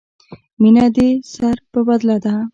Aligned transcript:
مینه 0.61 0.85
دې 0.95 1.09
سر 1.33 1.55
په 1.71 1.79
بدله 1.87 2.17
ده. 2.23 2.33